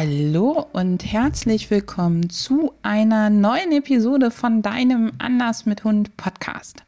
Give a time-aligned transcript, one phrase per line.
[0.00, 6.84] Hallo und herzlich willkommen zu einer neuen Episode von deinem Anders mit Hund Podcast.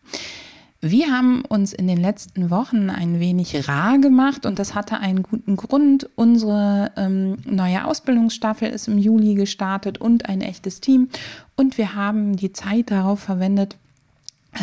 [0.81, 5.25] Wir haben uns in den letzten Wochen ein wenig rar gemacht und das hatte einen
[5.25, 6.09] guten Grund.
[6.15, 11.09] Unsere ähm, neue Ausbildungsstaffel ist im Juli gestartet und ein echtes Team.
[11.57, 13.77] Und wir haben die Zeit darauf verwendet,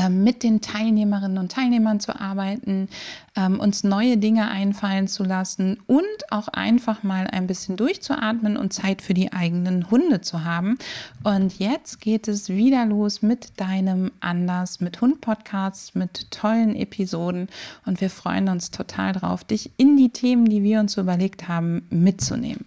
[0.09, 2.89] mit den Teilnehmerinnen und Teilnehmern zu arbeiten,
[3.35, 8.73] ähm, uns neue Dinge einfallen zu lassen und auch einfach mal ein bisschen durchzuatmen und
[8.73, 10.77] Zeit für die eigenen Hunde zu haben.
[11.23, 17.47] Und jetzt geht es wieder los mit deinem Anders mit Hund Podcast, mit tollen Episoden
[17.85, 21.87] und wir freuen uns total drauf, dich in die Themen, die wir uns überlegt haben,
[21.89, 22.65] mitzunehmen.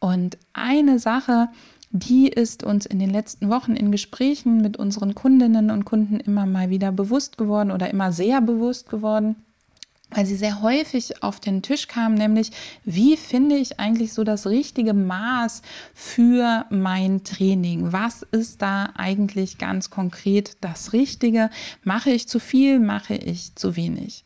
[0.00, 1.48] Und eine Sache,
[1.96, 6.44] die ist uns in den letzten Wochen in Gesprächen mit unseren Kundinnen und Kunden immer
[6.44, 9.36] mal wieder bewusst geworden oder immer sehr bewusst geworden
[10.10, 12.50] weil sie sehr häufig auf den Tisch kam, nämlich
[12.84, 17.92] wie finde ich eigentlich so das richtige Maß für mein Training?
[17.92, 21.50] Was ist da eigentlich ganz konkret das Richtige?
[21.82, 24.24] Mache ich zu viel, mache ich zu wenig?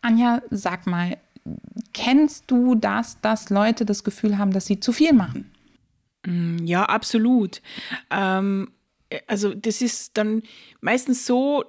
[0.00, 1.16] Anja, sag mal,
[1.92, 5.51] kennst du das, dass Leute das Gefühl haben, dass sie zu viel machen?
[6.26, 7.62] Mm, ja, absolut.
[8.10, 8.72] Ähm,
[9.26, 10.42] also das ist dann
[10.80, 11.64] meistens so,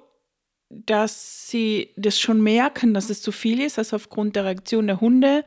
[0.70, 5.00] dass sie das schon merken, dass es zu viel ist, also aufgrund der Reaktion der
[5.00, 5.44] Hunde.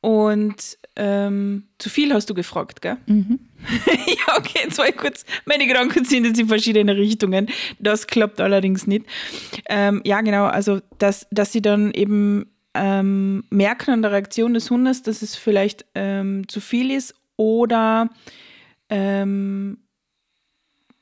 [0.00, 2.96] Und ähm, zu viel hast du gefragt, gell?
[3.06, 3.40] Mhm.
[4.06, 7.48] ja, okay, ich kurz, meine Gedanken sind jetzt in verschiedene Richtungen.
[7.78, 9.04] Das klappt allerdings nicht.
[9.68, 14.70] Ähm, ja, genau, also dass, dass sie dann eben ähm, merken an der Reaktion des
[14.70, 18.10] Hundes, dass es vielleicht ähm, zu viel ist oder
[18.88, 19.78] ähm,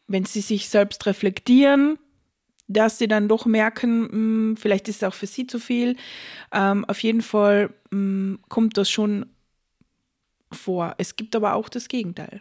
[0.07, 1.99] wenn sie sich selbst reflektieren,
[2.67, 5.97] dass sie dann doch merken, mh, hm, vielleicht ist es auch für sie zu viel.
[6.53, 9.27] Ähm, auf jeden Fall mh, hm, kommt das schon
[10.53, 10.95] vor.
[10.99, 12.41] Es gibt aber auch das Gegenteil.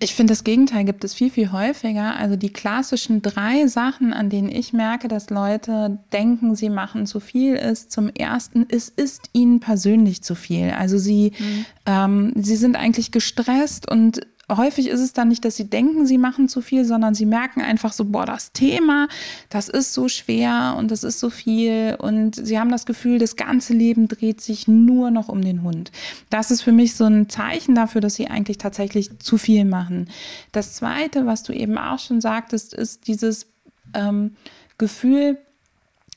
[0.00, 2.16] Ich finde, das Gegenteil gibt es viel, viel häufiger.
[2.16, 7.18] Also die klassischen drei Sachen, an denen ich merke, dass Leute denken, sie machen zu
[7.18, 10.70] viel, ist zum ersten, es ist ihnen persönlich zu viel.
[10.70, 11.64] Also sie, mhm.
[11.86, 14.20] ähm, sie sind eigentlich gestresst und
[14.50, 17.60] häufig ist es dann nicht, dass sie denken, sie machen zu viel, sondern sie merken
[17.60, 19.08] einfach so, boah, das Thema,
[19.50, 23.36] das ist so schwer und das ist so viel und sie haben das Gefühl, das
[23.36, 25.92] ganze Leben dreht sich nur noch um den Hund.
[26.30, 30.08] Das ist für mich so ein Zeichen dafür, dass sie eigentlich tatsächlich zu viel machen.
[30.52, 33.46] Das zweite, was du eben auch schon sagtest, ist dieses
[33.94, 34.32] ähm,
[34.78, 35.38] Gefühl,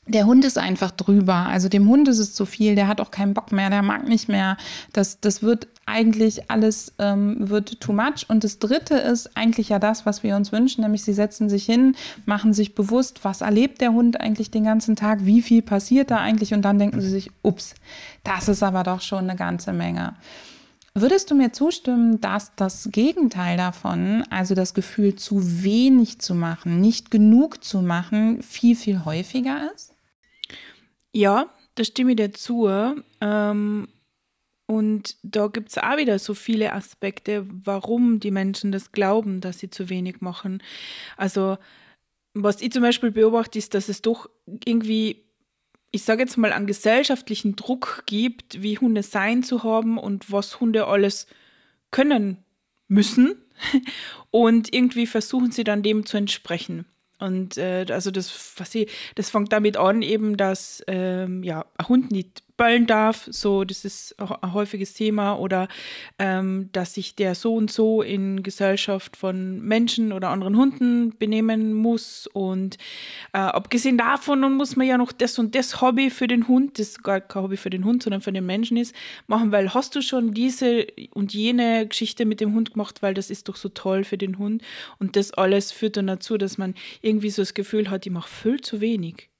[0.08, 1.36] der Hund ist einfach drüber.
[1.48, 4.08] Also dem Hund ist es zu viel, der hat auch keinen Bock mehr, der mag
[4.08, 4.58] nicht mehr.
[4.94, 8.26] Das, das wird eigentlich alles ähm, wird too much.
[8.28, 11.66] Und das dritte ist eigentlich ja das, was wir uns wünschen, nämlich sie setzen sich
[11.66, 11.96] hin,
[12.26, 16.18] machen sich bewusst, was erlebt der Hund eigentlich den ganzen Tag, wie viel passiert da
[16.18, 17.76] eigentlich und dann denken sie sich, ups,
[18.24, 20.16] das ist aber doch schon eine ganze Menge.
[20.94, 26.82] Würdest du mir zustimmen, dass das Gegenteil davon, also das Gefühl, zu wenig zu machen,
[26.82, 29.96] nicht genug zu machen, viel, viel häufiger ist?
[31.14, 32.68] Ja, da stimme ich dir zu.
[33.22, 33.88] Ähm,
[34.66, 39.60] und da gibt es auch wieder so viele Aspekte, warum die Menschen das glauben, dass
[39.60, 40.62] sie zu wenig machen.
[41.18, 41.58] Also,
[42.34, 44.30] was ich zum Beispiel beobachte, ist, dass es doch
[44.66, 45.26] irgendwie,
[45.92, 50.60] ich sage jetzt mal, einen gesellschaftlichen Druck gibt, wie Hunde sein zu haben und was
[50.60, 51.28] Hunde alles
[51.92, 52.38] können
[52.88, 53.36] müssen.
[54.32, 56.86] Und irgendwie versuchen sie dann dem zu entsprechen.
[57.20, 61.88] Und äh, also das, was ich, das fängt damit an, eben, dass ähm, ja, ein
[61.88, 65.68] Hund nicht böllen darf, so das ist ein häufiges Thema, oder
[66.20, 71.74] ähm, dass sich der so und so in Gesellschaft von Menschen oder anderen Hunden benehmen
[71.74, 72.28] muss.
[72.28, 72.78] Und
[73.34, 77.02] äh, abgesehen davon muss man ja noch das und das Hobby für den Hund, das
[77.02, 78.94] gar kein Hobby für den Hund, sondern für den Menschen ist,
[79.26, 80.86] machen, weil hast du schon diese
[81.16, 84.38] und jene Geschichte mit dem Hund gemacht, weil das ist doch so toll für den
[84.38, 84.62] Hund.
[85.00, 88.30] Und das alles führt dann dazu, dass man irgendwie so das Gefühl hat, ich mache
[88.30, 89.31] viel zu wenig.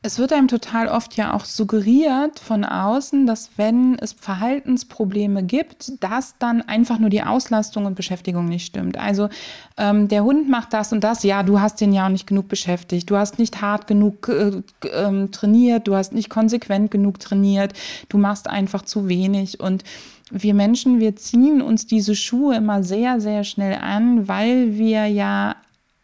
[0.00, 5.92] Es wird einem total oft ja auch suggeriert von außen, dass wenn es Verhaltensprobleme gibt,
[6.04, 8.96] dass dann einfach nur die Auslastung und Beschäftigung nicht stimmt.
[8.96, 9.28] Also
[9.76, 12.46] ähm, der Hund macht das und das, ja, du hast den ja auch nicht genug
[12.46, 17.72] beschäftigt, du hast nicht hart genug äh, äh, trainiert, du hast nicht konsequent genug trainiert,
[18.08, 19.58] du machst einfach zu wenig.
[19.58, 19.82] Und
[20.30, 25.56] wir Menschen, wir ziehen uns diese Schuhe immer sehr, sehr schnell an, weil wir ja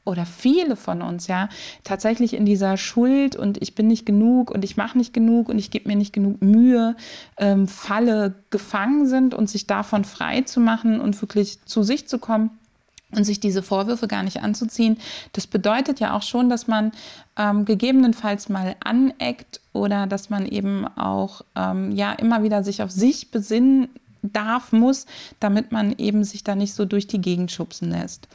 [0.05, 1.49] oder viele von uns ja
[1.83, 5.59] tatsächlich in dieser Schuld und ich bin nicht genug und ich mache nicht genug und
[5.59, 6.97] ich gebe mir nicht genug Mühe,
[7.39, 12.19] ähm, Falle gefangen sind und sich davon frei zu machen und wirklich zu sich zu
[12.19, 12.51] kommen
[13.17, 14.99] und sich diese Vorwürfe gar nicht anzuziehen.
[15.33, 16.93] Das bedeutet ja auch schon, dass man
[17.37, 22.91] ähm, gegebenenfalls mal aneckt oder dass man eben auch ähm, ja immer wieder sich auf
[22.91, 23.89] sich besinnen
[24.23, 25.07] darf, muss,
[25.41, 28.29] damit man eben sich da nicht so durch die Gegend schubsen lässt.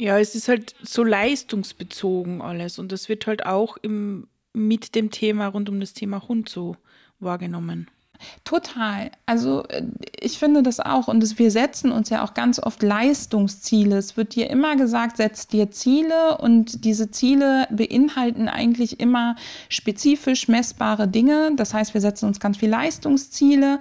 [0.00, 5.10] Ja, es ist halt so leistungsbezogen alles und das wird halt auch im, mit dem
[5.10, 6.76] Thema rund um das Thema Hund so
[7.20, 7.88] wahrgenommen.
[8.44, 9.10] Total.
[9.26, 9.82] Also äh,
[10.20, 11.08] ich finde das auch.
[11.08, 13.96] Und das, wir setzen uns ja auch ganz oft Leistungsziele.
[13.96, 19.36] Es wird dir immer gesagt, setz dir Ziele und diese Ziele beinhalten eigentlich immer
[19.68, 21.52] spezifisch messbare Dinge.
[21.56, 23.80] Das heißt, wir setzen uns ganz viel Leistungsziele.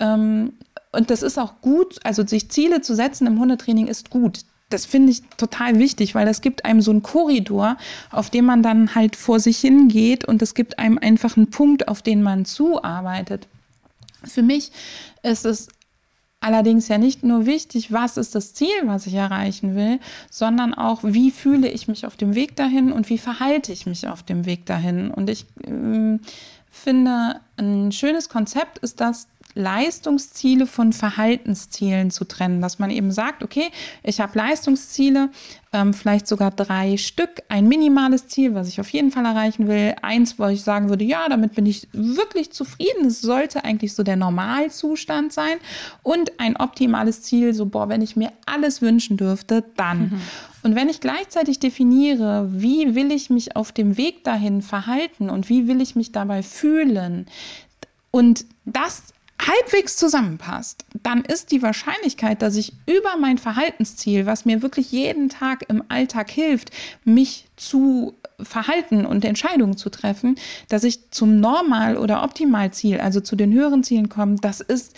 [0.00, 0.54] Ähm,
[0.92, 1.98] und das ist auch gut.
[2.04, 4.40] Also sich Ziele zu setzen im Hundetraining ist gut
[4.70, 7.76] das finde ich total wichtig, weil das gibt einem so einen Korridor,
[8.10, 11.88] auf dem man dann halt vor sich hingeht und es gibt einem einfach einen Punkt,
[11.88, 13.48] auf den man zuarbeitet.
[14.24, 14.72] Für mich
[15.22, 15.68] ist es
[16.40, 19.98] allerdings ja nicht nur wichtig, was ist das Ziel, was ich erreichen will,
[20.30, 24.06] sondern auch, wie fühle ich mich auf dem Weg dahin und wie verhalte ich mich
[24.06, 25.10] auf dem Weg dahin.
[25.10, 26.18] Und ich äh,
[26.70, 33.42] finde, ein schönes Konzept ist das, Leistungsziele von Verhaltenszielen zu trennen, dass man eben sagt,
[33.42, 33.70] okay,
[34.04, 35.30] ich habe Leistungsziele,
[35.72, 39.96] ähm, vielleicht sogar drei Stück, ein minimales Ziel, was ich auf jeden Fall erreichen will,
[40.00, 44.04] eins, wo ich sagen würde, ja, damit bin ich wirklich zufrieden, es sollte eigentlich so
[44.04, 45.56] der Normalzustand sein
[46.04, 49.98] und ein optimales Ziel, so, boah, wenn ich mir alles wünschen dürfte, dann.
[49.98, 50.20] Mhm.
[50.62, 55.48] Und wenn ich gleichzeitig definiere, wie will ich mich auf dem Weg dahin verhalten und
[55.48, 57.26] wie will ich mich dabei fühlen,
[58.10, 64.62] und das halbwegs zusammenpasst, dann ist die Wahrscheinlichkeit, dass ich über mein Verhaltensziel, was mir
[64.62, 66.70] wirklich jeden Tag im Alltag hilft,
[67.04, 70.36] mich zu verhalten und Entscheidungen zu treffen,
[70.68, 74.94] dass ich zum Normal- oder Optimalziel, also zu den höheren Zielen komme, das ist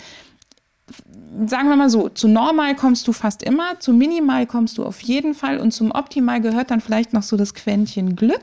[1.47, 4.99] sagen wir mal so, zu normal kommst du fast immer, zu minimal kommst du auf
[5.01, 8.41] jeden Fall und zum optimal gehört dann vielleicht noch so das Quäntchen Glück.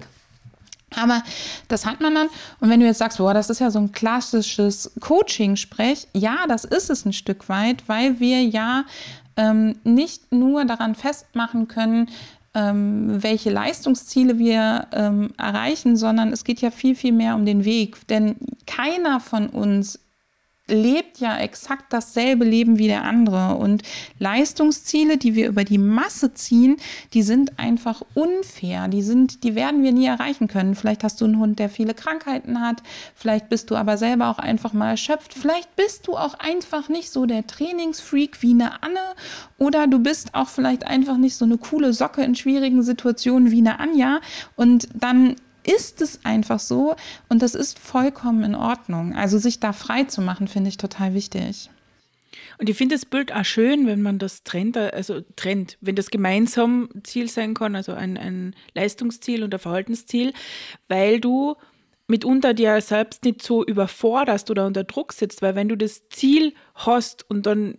[0.96, 1.23] Aber
[1.69, 2.29] das hat man dann.
[2.61, 6.64] Und wenn du jetzt sagst, boah, das ist ja so ein klassisches Coaching-Sprech, ja, das
[6.64, 8.85] ist es ein Stück weit, weil wir ja
[9.37, 12.08] ähm, nicht nur daran festmachen können,
[12.55, 17.64] ähm, welche Leistungsziele wir ähm, erreichen, sondern es geht ja viel, viel mehr um den
[17.64, 18.06] Weg.
[18.08, 18.37] Denn
[18.67, 20.00] keiner von uns
[20.68, 23.56] lebt ja exakt dasselbe Leben wie der andere.
[23.56, 23.82] Und
[24.18, 26.76] Leistungsziele, die wir über die Masse ziehen,
[27.14, 28.88] die sind einfach unfair.
[28.88, 30.74] Die sind, die werden wir nie erreichen können.
[30.74, 32.82] Vielleicht hast du einen Hund, der viele Krankheiten hat.
[33.14, 35.34] Vielleicht bist du aber selber auch einfach mal erschöpft.
[35.34, 39.14] Vielleicht bist du auch einfach nicht so der Trainingsfreak wie eine Anne.
[39.58, 43.58] Oder du bist auch vielleicht einfach nicht so eine coole Socke in schwierigen Situationen wie
[43.58, 44.20] eine Anja.
[44.56, 45.36] Und dann
[45.68, 46.96] ist es einfach so
[47.28, 49.14] und das ist vollkommen in Ordnung.
[49.14, 51.70] Also sich da frei zu machen, finde ich total wichtig.
[52.58, 56.10] Und ich finde das Bild auch schön, wenn man das trennt, also trennt, wenn das
[56.10, 60.32] gemeinsam Ziel sein kann, also ein, ein Leistungsziel und ein Verhaltensziel,
[60.88, 61.56] weil du
[62.08, 66.54] mitunter dir selbst nicht so überforderst oder unter Druck sitzt, weil wenn du das Ziel
[66.74, 67.78] hast und dann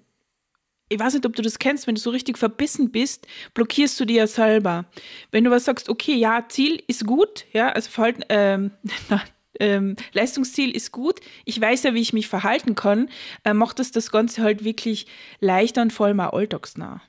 [0.90, 4.06] ich weiß nicht, ob du das kennst, wenn du so richtig verbissen bist, blockierst du
[4.06, 4.86] dir ja selber.
[5.32, 8.72] Wenn du was sagst, okay, ja, Ziel ist gut, ja, also Verhalten, ähm,
[9.60, 13.10] ähm, Leistungsziel ist gut, ich weiß ja, wie ich mich verhalten kann,
[13.44, 15.06] äh, macht es das Ganze halt wirklich
[15.40, 17.02] leichter und vor allem auch alltagsnah.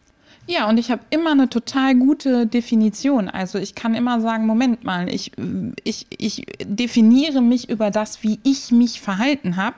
[0.47, 3.29] Ja, und ich habe immer eine total gute Definition.
[3.29, 5.33] Also ich kann immer sagen, Moment mal, ich,
[5.85, 9.77] ich, ich definiere mich über das, wie ich mich verhalten habe.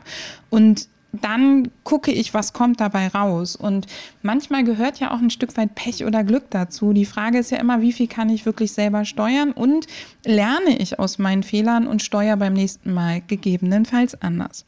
[0.49, 3.55] Und dann gucke ich, was kommt dabei raus.
[3.55, 3.87] Und
[4.23, 6.93] manchmal gehört ja auch ein Stück weit Pech oder Glück dazu.
[6.93, 9.87] Die Frage ist ja immer, wie viel kann ich wirklich selber steuern und
[10.25, 14.65] lerne ich aus meinen Fehlern und steuere beim nächsten Mal gegebenenfalls anders.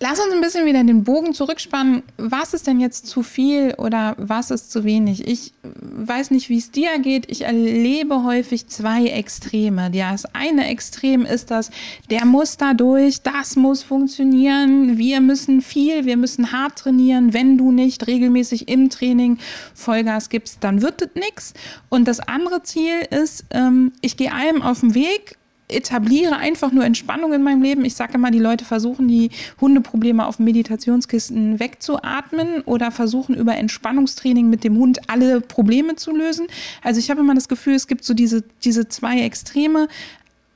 [0.00, 2.02] Lass uns ein bisschen wieder den Bogen zurückspannen.
[2.16, 5.26] Was ist denn jetzt zu viel oder was ist zu wenig?
[5.28, 7.30] Ich weiß nicht, wie es dir geht.
[7.30, 9.92] Ich erlebe häufig zwei Extreme.
[9.92, 11.70] Das eine Extrem ist das,
[12.10, 14.98] der muss da durch, das muss funktionieren.
[14.98, 17.32] Wir müssen viel, wir müssen hart trainieren.
[17.32, 19.38] Wenn du nicht regelmäßig im Training
[19.74, 21.54] Vollgas gibst, dann wird es nichts.
[21.88, 26.84] Und das andere Ziel ist, ähm, ich gehe allem auf den Weg etabliere einfach nur
[26.84, 27.84] Entspannung in meinem Leben.
[27.84, 29.30] Ich sage immer, die Leute versuchen die
[29.60, 36.46] Hundeprobleme auf Meditationskisten wegzuatmen oder versuchen über Entspannungstraining mit dem Hund alle Probleme zu lösen.
[36.82, 39.88] Also ich habe immer das Gefühl, es gibt so diese, diese zwei Extreme.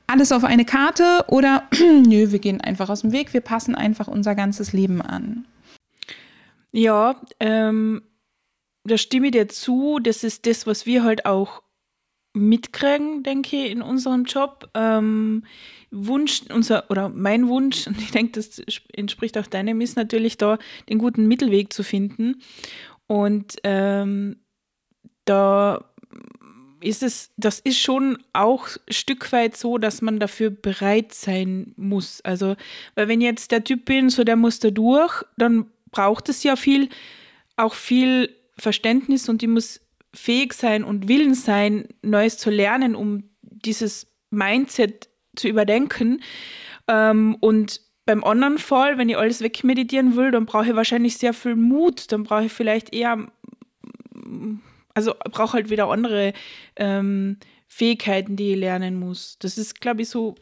[0.07, 4.07] Alles auf eine Karte oder nö, wir gehen einfach aus dem Weg, wir passen einfach
[4.07, 5.45] unser ganzes Leben an.
[6.71, 8.01] Ja, ähm,
[8.83, 9.99] da stimme ich dir zu.
[9.99, 11.61] Das ist das, was wir halt auch
[12.33, 14.69] mitkriegen, denke ich, in unserem Job.
[14.73, 15.43] Ähm,
[15.91, 18.61] Wunsch, unser, oder mein Wunsch, und ich denke, das
[18.93, 20.57] entspricht auch deinem, ist natürlich da,
[20.89, 22.41] den guten Mittelweg zu finden.
[23.07, 24.37] Und ähm,
[25.25, 25.85] da
[26.81, 31.73] ist es, das ist schon auch ein Stück weit so, dass man dafür bereit sein
[31.75, 32.21] muss.
[32.21, 32.55] Also,
[32.95, 36.55] weil wenn jetzt der Typ bin, so der muss da durch, dann braucht es ja
[36.55, 36.89] viel,
[37.57, 39.81] auch viel Verständnis und die muss
[40.13, 46.21] fähig sein und willens sein, Neues zu lernen, um dieses Mindset zu überdenken.
[46.87, 51.33] Ähm, und beim anderen Fall, wenn ich alles wegmeditieren will, dann brauche ich wahrscheinlich sehr
[51.33, 52.11] viel Mut.
[52.11, 53.31] Dann brauche ich vielleicht eher,
[54.93, 56.33] also brauche halt wieder andere
[56.75, 57.37] ähm,
[57.67, 59.37] Fähigkeiten, die ich lernen muss.
[59.39, 60.35] Das ist, glaube ich, so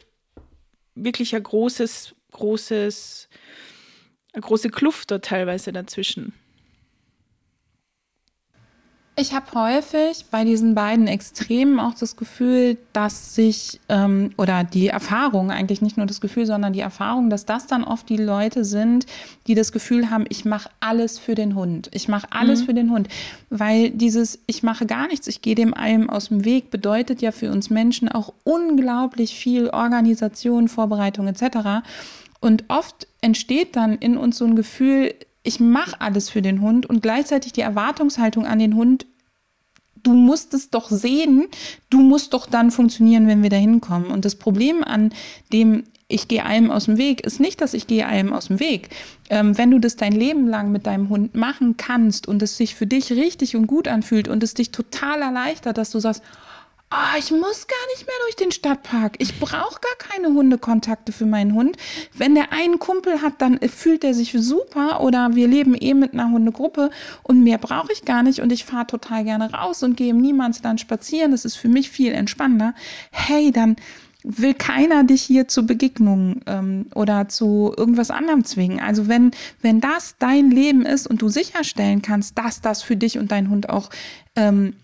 [0.94, 3.28] wirklich ein großes, großes,
[4.32, 6.32] eine große Kluft da teilweise dazwischen.
[9.20, 14.86] Ich habe häufig bei diesen beiden Extremen auch das Gefühl, dass sich, ähm, oder die
[14.86, 18.64] Erfahrung, eigentlich nicht nur das Gefühl, sondern die Erfahrung, dass das dann oft die Leute
[18.64, 19.06] sind,
[19.48, 21.90] die das Gefühl haben, ich mache alles für den Hund.
[21.92, 22.66] Ich mache alles mhm.
[22.66, 23.08] für den Hund.
[23.50, 27.32] Weil dieses, ich mache gar nichts, ich gehe dem allem aus dem Weg, bedeutet ja
[27.32, 31.82] für uns Menschen auch unglaublich viel Organisation, Vorbereitung etc.
[32.38, 35.12] Und oft entsteht dann in uns so ein Gefühl,
[35.48, 39.06] ich mache alles für den Hund und gleichzeitig die Erwartungshaltung an den Hund,
[40.02, 41.46] du musst es doch sehen,
[41.88, 44.10] du musst doch dann funktionieren, wenn wir da hinkommen.
[44.10, 45.10] Und das Problem an
[45.52, 48.60] dem ich gehe allem aus dem Weg, ist nicht, dass ich gehe allem aus dem
[48.60, 48.88] Weg.
[49.28, 52.74] Ähm, wenn du das dein Leben lang mit deinem Hund machen kannst und es sich
[52.74, 56.22] für dich richtig und gut anfühlt und es dich total erleichtert, dass du sagst,
[56.90, 59.16] oh, ich muss gar nicht mehr durch den Stadtpark.
[59.18, 61.76] Ich brauche gar keine Hundekontakte für meinen Hund.
[62.14, 66.14] Wenn der einen Kumpel hat, dann fühlt er sich super oder wir leben eh mit
[66.14, 66.90] einer Hundegruppe
[67.22, 70.20] und mehr brauche ich gar nicht und ich fahre total gerne raus und gehe im
[70.20, 71.32] Niemandsland spazieren.
[71.32, 72.74] Das ist für mich viel entspannender.
[73.10, 73.76] Hey, dann
[74.24, 78.80] will keiner dich hier zu Begegnungen ähm, oder zu irgendwas anderem zwingen.
[78.80, 79.30] Also wenn,
[79.62, 83.48] wenn das dein Leben ist und du sicherstellen kannst, dass das für dich und deinen
[83.48, 83.90] Hund auch
[84.34, 84.74] ähm,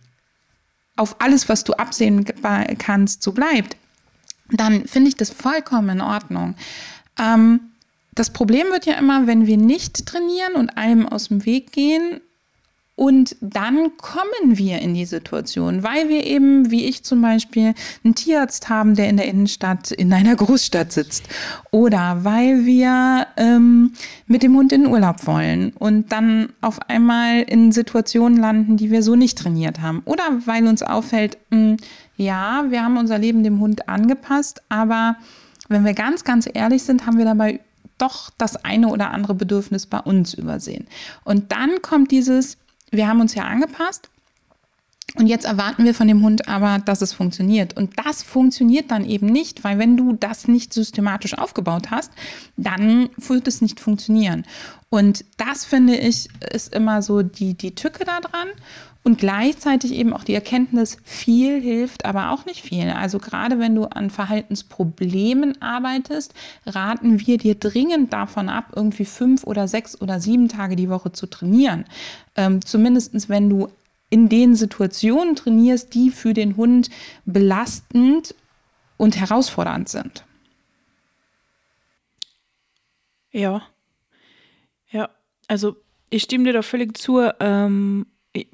[0.96, 2.24] auf alles, was du absehen
[2.78, 3.76] kannst, so bleibt,
[4.50, 6.54] dann finde ich das vollkommen in Ordnung.
[7.18, 7.60] Ähm,
[8.14, 12.20] das Problem wird ja immer, wenn wir nicht trainieren und allem aus dem Weg gehen,
[12.96, 17.74] und dann kommen wir in die Situation, weil wir eben, wie ich zum Beispiel,
[18.04, 21.24] einen Tierarzt haben, der in der Innenstadt in einer Großstadt sitzt.
[21.72, 23.94] Oder weil wir ähm,
[24.26, 28.92] mit dem Hund in den Urlaub wollen und dann auf einmal in Situationen landen, die
[28.92, 30.02] wir so nicht trainiert haben.
[30.04, 31.76] Oder weil uns auffällt, mh, hm,
[32.16, 35.16] ja, wir haben unser Leben dem Hund angepasst, aber
[35.68, 37.58] wenn wir ganz, ganz ehrlich sind, haben wir dabei
[37.98, 40.86] doch das eine oder andere Bedürfnis bei uns übersehen.
[41.24, 42.56] Und dann kommt dieses,
[42.96, 44.10] wir haben uns ja angepasst
[45.16, 47.76] und jetzt erwarten wir von dem Hund aber, dass es funktioniert.
[47.76, 52.10] Und das funktioniert dann eben nicht, weil wenn du das nicht systematisch aufgebaut hast,
[52.56, 54.44] dann wird es nicht funktionieren.
[54.90, 58.48] Und das finde ich ist immer so die, die Tücke daran.
[59.04, 62.88] Und gleichzeitig eben auch die Erkenntnis, viel hilft, aber auch nicht viel.
[62.88, 66.32] Also gerade wenn du an Verhaltensproblemen arbeitest,
[66.64, 71.12] raten wir dir dringend davon ab, irgendwie fünf oder sechs oder sieben Tage die Woche
[71.12, 71.84] zu trainieren.
[72.34, 73.68] Ähm, Zumindest wenn du
[74.10, 76.90] in den Situationen trainierst, die für den Hund
[77.24, 78.34] belastend
[78.96, 80.24] und herausfordernd sind.
[83.30, 83.66] Ja,
[84.90, 85.10] ja,
[85.48, 85.76] also
[86.08, 87.20] ich stimme dir da völlig zu.
[87.40, 88.46] Ähm, ich,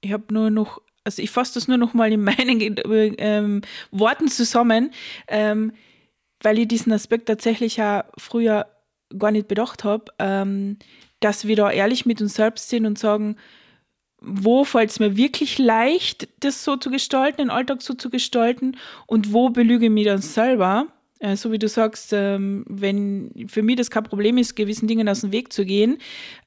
[0.00, 2.76] ich habe nur noch, also ich fasse das nur noch mal in meinen
[3.18, 4.92] ähm, Worten zusammen,
[5.28, 5.72] ähm,
[6.40, 8.66] weil ich diesen Aspekt tatsächlich ja früher
[9.18, 10.78] gar nicht bedacht habe, ähm,
[11.20, 13.36] dass wir da ehrlich mit uns selbst sind und sagen,
[14.20, 18.76] wo fällt es mir wirklich leicht, das so zu gestalten, den Alltag so zu gestalten
[19.06, 20.86] und wo belüge ich mich dann selber
[21.20, 25.08] äh, so wie du sagst, ähm, wenn für mich das kein Problem ist, gewissen Dingen
[25.08, 25.98] aus dem Weg zu gehen,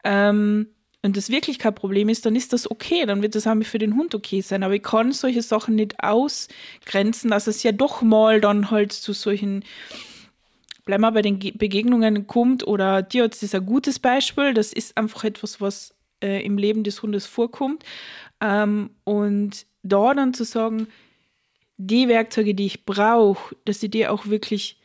[0.03, 0.67] ähm,
[1.03, 3.79] und das wirklich kein Problem ist, dann ist das okay, dann wird das auch für
[3.79, 4.61] den Hund okay sein.
[4.61, 9.13] Aber ich kann solche Sachen nicht ausgrenzen, dass es ja doch mal dann halt zu
[9.13, 9.63] solchen,
[10.85, 14.53] bleiben wir bei den Begegnungen kommt oder Tierarzt ist ein gutes Beispiel.
[14.53, 17.83] Das ist einfach etwas, was äh, im Leben des Hundes vorkommt.
[18.39, 20.87] Ähm, und da dann zu sagen,
[21.77, 24.79] die Werkzeuge, die ich brauche, dass ich die auch wirklich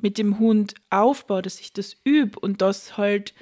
[0.00, 3.34] mit dem Hund aufbaue, dass ich das übe und das halt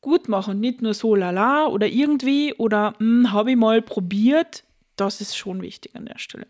[0.00, 4.64] gut mache und nicht nur so lala oder irgendwie oder hm, habe ich mal probiert,
[4.96, 6.46] das ist schon wichtig an der Stelle.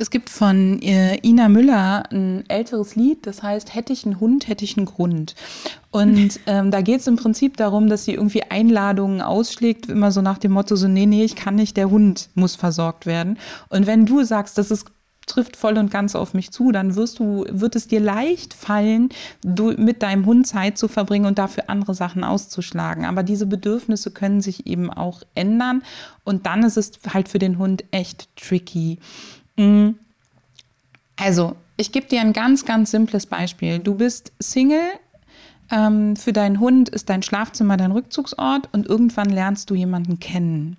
[0.00, 4.48] Es gibt von äh, Ina Müller ein älteres Lied, das heißt, hätte ich einen Hund,
[4.48, 5.34] hätte ich einen Grund.
[5.90, 10.22] Und ähm, da geht es im Prinzip darum, dass sie irgendwie Einladungen ausschlägt, immer so
[10.22, 13.38] nach dem Motto, so, nee, nee, ich kann nicht, der Hund muss versorgt werden.
[13.68, 14.86] Und wenn du sagst, das ist
[15.26, 19.10] trifft voll und ganz auf mich zu, dann wirst du, wird es dir leicht fallen,
[19.42, 23.04] du mit deinem Hund Zeit zu verbringen und dafür andere Sachen auszuschlagen.
[23.04, 25.82] Aber diese Bedürfnisse können sich eben auch ändern
[26.24, 28.98] und dann ist es halt für den Hund echt tricky.
[29.60, 29.94] Mm.
[31.16, 33.78] Also, ich gebe dir ein ganz, ganz simples Beispiel.
[33.78, 34.90] Du bist Single,
[35.70, 40.76] ähm, für deinen Hund ist dein Schlafzimmer dein Rückzugsort und irgendwann lernst du jemanden kennen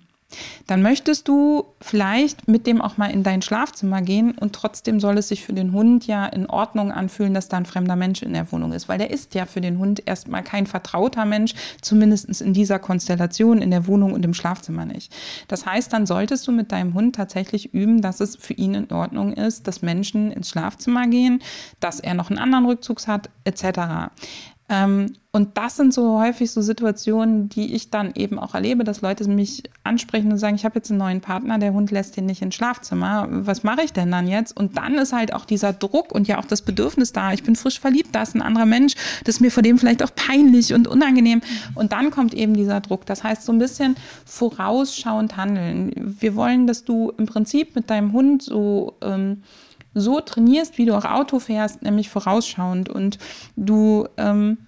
[0.66, 5.18] dann möchtest du vielleicht mit dem auch mal in dein Schlafzimmer gehen und trotzdem soll
[5.18, 8.32] es sich für den Hund ja in Ordnung anfühlen, dass da ein fremder Mensch in
[8.32, 12.40] der Wohnung ist, weil der ist ja für den Hund erstmal kein vertrauter Mensch, zumindest
[12.40, 15.14] in dieser Konstellation in der Wohnung und im Schlafzimmer nicht.
[15.48, 18.90] Das heißt, dann solltest du mit deinem Hund tatsächlich üben, dass es für ihn in
[18.92, 21.42] Ordnung ist, dass Menschen ins Schlafzimmer gehen,
[21.80, 24.10] dass er noch einen anderen Rückzugs hat, etc.
[24.72, 29.02] Ähm, und das sind so häufig so Situationen, die ich dann eben auch erlebe, dass
[29.02, 32.26] Leute mich ansprechen und sagen, ich habe jetzt einen neuen Partner, der Hund lässt den
[32.26, 33.26] nicht ins Schlafzimmer.
[33.30, 34.56] Was mache ich denn dann jetzt?
[34.56, 37.32] Und dann ist halt auch dieser Druck und ja auch das Bedürfnis da.
[37.32, 40.02] Ich bin frisch verliebt, da ist ein anderer Mensch, das ist mir vor dem vielleicht
[40.02, 41.42] auch peinlich und unangenehm.
[41.74, 43.04] Und dann kommt eben dieser Druck.
[43.06, 45.92] Das heißt, so ein bisschen vorausschauend handeln.
[46.20, 49.42] Wir wollen, dass du im Prinzip mit deinem Hund so ähm,
[49.94, 53.18] so trainierst, wie du auch Auto fährst, nämlich vorausschauend und
[53.56, 54.58] du ähm,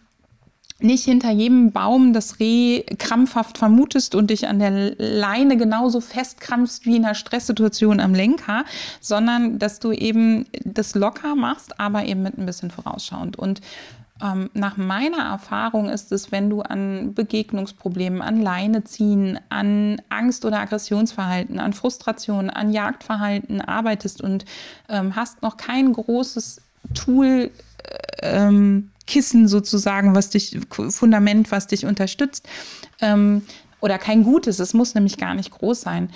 [0.81, 6.85] nicht hinter jedem Baum das Reh krampfhaft vermutest und dich an der Leine genauso festkrampfst
[6.85, 8.65] wie in einer Stresssituation am Lenker,
[9.01, 13.39] sondern dass du eben das locker machst, aber eben mit ein bisschen vorausschauend.
[13.39, 13.61] Und
[14.25, 20.45] ähm, nach meiner Erfahrung ist es, wenn du an Begegnungsproblemen, an Leine ziehen, an Angst-
[20.45, 24.47] oder Aggressionsverhalten, an Frustration, an Jagdverhalten arbeitest und
[24.89, 26.63] ähm, hast noch kein großes
[26.95, 27.51] Tool,
[28.21, 32.49] äh, ähm, Kissen sozusagen, was dich, Fundament, was dich unterstützt,
[33.03, 33.43] ähm,
[33.81, 36.09] oder kein gutes, es muss nämlich gar nicht groß sein,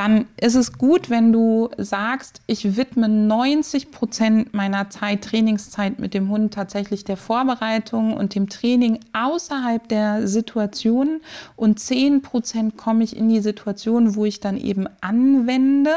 [0.00, 6.14] dann ist es gut, wenn du sagst, ich widme 90 Prozent meiner Zeit, Trainingszeit mit
[6.14, 11.20] dem Hund tatsächlich der Vorbereitung und dem Training außerhalb der Situation
[11.54, 15.92] und 10 Prozent komme ich in die Situation, wo ich dann eben anwende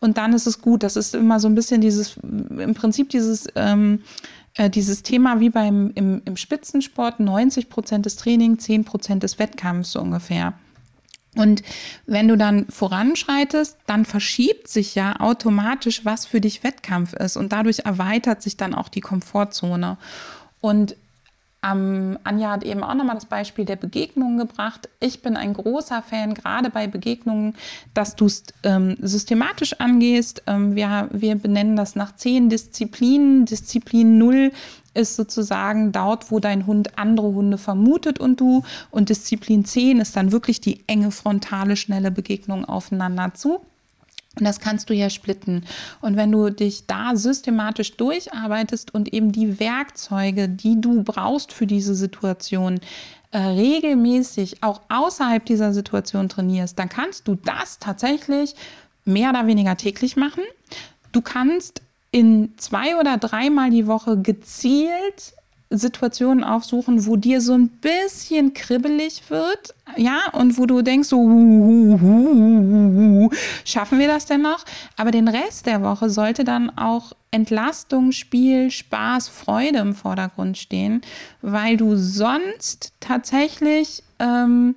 [0.00, 0.82] und dann ist es gut.
[0.82, 4.02] Das ist immer so ein bisschen dieses, im Prinzip dieses, ähm,
[4.56, 9.38] äh, dieses Thema wie beim im, im Spitzensport, 90 Prozent des Trainings, 10 Prozent des
[9.38, 10.54] Wettkampfs so ungefähr.
[11.38, 11.62] Und
[12.06, 17.36] wenn du dann voranschreitest, dann verschiebt sich ja automatisch, was für dich Wettkampf ist.
[17.36, 19.98] Und dadurch erweitert sich dann auch die Komfortzone.
[20.60, 20.96] Und
[21.64, 24.88] ähm, Anja hat eben auch nochmal das Beispiel der Begegnungen gebracht.
[25.00, 27.54] Ich bin ein großer Fan, gerade bei Begegnungen,
[27.94, 30.42] dass du es ähm, systematisch angehst.
[30.46, 33.44] Ähm, wir, wir benennen das nach zehn Disziplinen.
[33.44, 34.52] Disziplin null
[34.94, 38.62] ist sozusagen dort, wo dein Hund andere Hunde vermutet und du.
[38.90, 43.60] Und Disziplin 10 ist dann wirklich die enge frontale, schnelle Begegnung aufeinander zu.
[44.36, 45.64] Und das kannst du ja splitten.
[46.00, 51.66] Und wenn du dich da systematisch durcharbeitest und eben die Werkzeuge, die du brauchst für
[51.66, 52.80] diese Situation,
[53.30, 58.54] äh, regelmäßig auch außerhalb dieser Situation trainierst, dann kannst du das tatsächlich
[59.04, 60.44] mehr oder weniger täglich machen.
[61.12, 65.34] Du kannst in zwei oder dreimal die Woche gezielt
[65.70, 71.18] Situationen aufsuchen, wo dir so ein bisschen kribbelig wird, ja, und wo du denkst, so,
[73.64, 74.64] schaffen wir das denn noch?
[74.96, 81.02] Aber den Rest der Woche sollte dann auch Entlastung, Spiel, Spaß, Freude im Vordergrund stehen,
[81.42, 84.74] weil du sonst tatsächlich ähm,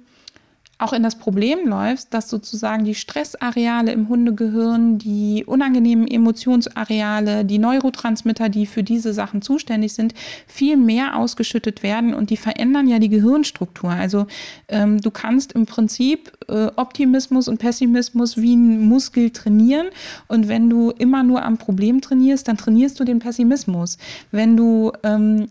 [0.81, 7.59] auch in das Problem läufst, dass sozusagen die Stressareale im Hundegehirn, die unangenehmen Emotionsareale, die
[7.59, 10.13] Neurotransmitter, die für diese Sachen zuständig sind,
[10.47, 13.91] viel mehr ausgeschüttet werden und die verändern ja die Gehirnstruktur.
[13.91, 14.25] Also
[14.69, 19.87] ähm, du kannst im Prinzip äh, Optimismus und Pessimismus wie ein Muskel trainieren
[20.27, 23.97] und wenn du immer nur am Problem trainierst, dann trainierst du den Pessimismus.
[24.31, 25.47] Wenn du ähm,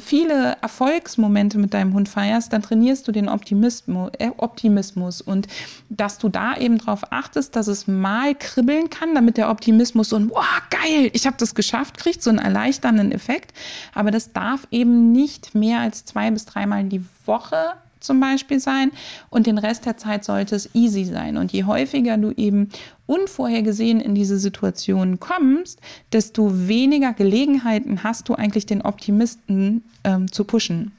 [0.00, 5.20] viele Erfolgsmomente mit deinem Hund feierst, dann trainierst du den Optimismus, äh, Optimismus.
[5.20, 5.46] Und
[5.88, 10.16] dass du da eben darauf achtest, dass es mal kribbeln kann, damit der Optimismus so
[10.16, 13.52] ein wow, geil, ich habe das geschafft, kriegt so einen erleichternden Effekt,
[13.94, 17.74] aber das darf eben nicht mehr als zwei bis dreimal die Woche
[18.04, 18.92] zum Beispiel sein.
[19.30, 21.36] Und den Rest der Zeit sollte es easy sein.
[21.36, 22.68] Und je häufiger du eben
[23.06, 25.80] unvorhergesehen in diese Situation kommst,
[26.12, 30.92] desto weniger Gelegenheiten hast du eigentlich den Optimisten ähm, zu pushen.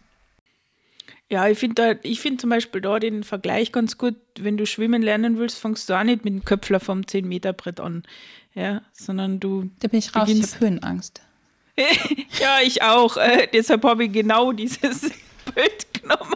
[1.30, 4.16] Ja, ich finde find zum Beispiel da den Vergleich ganz gut.
[4.38, 8.04] Wenn du schwimmen lernen willst, fängst du auch nicht mit dem Köpfler vom 10-Meter-Brett an.
[8.54, 9.70] Ja, sondern du.
[9.80, 11.22] Da bin ich raus, ich habe Höhenangst.
[12.40, 13.18] ja, ich auch.
[13.18, 15.02] Äh, deshalb habe ich genau dieses
[15.56, 16.35] Bild genommen.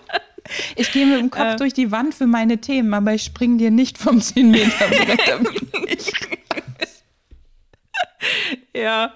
[0.75, 3.57] Ich gehe mit dem Kopf äh, durch die Wand für meine Themen, aber ich springe
[3.57, 6.13] dir nicht vom 10 Meter Brett.
[8.73, 9.13] ja,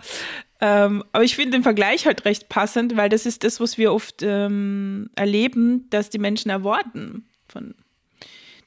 [0.61, 3.93] ähm, aber ich finde den Vergleich halt recht passend, weil das ist das, was wir
[3.93, 7.75] oft ähm, erleben, dass die Menschen erwarten von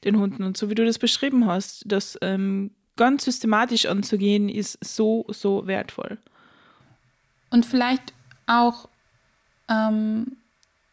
[0.03, 0.43] den Hunden.
[0.43, 5.65] Und so wie du das beschrieben hast, das ähm, ganz systematisch anzugehen, ist so, so
[5.65, 6.17] wertvoll.
[7.49, 8.13] Und vielleicht
[8.45, 8.89] auch
[9.69, 10.37] ähm,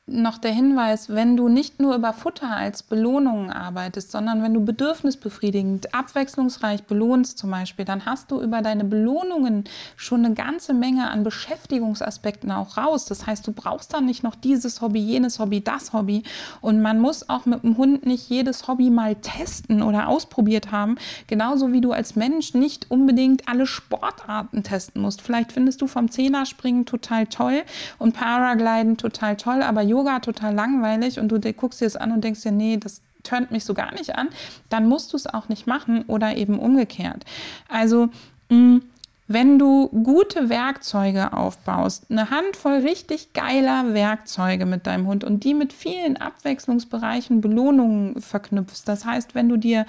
[0.06, 4.62] noch der Hinweis, wenn du nicht nur über Futter als Belohnung arbeitest, sondern wenn du
[4.62, 9.64] bedürfnisbefriedigend, abwechslungsreich belohnst zum Beispiel, dann hast du über deine Belohnungen
[9.96, 13.06] schon eine ganze Menge an Beschäftigungsaspekten auch raus.
[13.06, 16.22] Das heißt, du brauchst dann nicht noch dieses Hobby, jenes Hobby, das Hobby.
[16.60, 20.96] Und man muss auch mit dem Hund nicht jedes Hobby mal testen oder ausprobiert haben.
[21.28, 25.22] Genauso wie du als Mensch nicht unbedingt alle Sportarten testen musst.
[25.22, 27.62] Vielleicht findest du vom Zehnerspringen total toll
[27.98, 32.24] und Paragliden total toll, aber Yoga total langweilig und du guckst dir das an und
[32.24, 34.28] denkst dir, nee, das tönt mich so gar nicht an,
[34.68, 37.24] dann musst du es auch nicht machen oder eben umgekehrt.
[37.68, 38.08] Also,
[38.50, 38.82] mh, mm,
[39.26, 45.54] wenn du gute Werkzeuge aufbaust, eine Handvoll richtig geiler Werkzeuge mit deinem Hund und die
[45.54, 49.86] mit vielen Abwechslungsbereichen Belohnungen verknüpfst, das heißt, wenn du dir